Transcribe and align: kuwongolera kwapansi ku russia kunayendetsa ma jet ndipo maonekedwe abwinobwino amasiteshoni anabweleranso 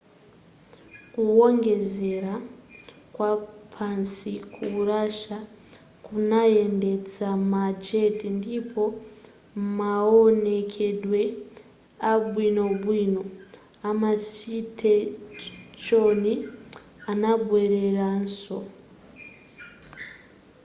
kuwongolera 1.13 2.33
kwapansi 3.13 4.33
ku 4.53 4.63
russia 4.89 5.37
kunayendetsa 6.05 7.27
ma 7.51 7.65
jet 7.85 8.19
ndipo 8.37 8.83
maonekedwe 9.77 11.21
abwinobwino 12.13 13.23
amasiteshoni 13.89 16.33
anabweleranso 17.11 18.57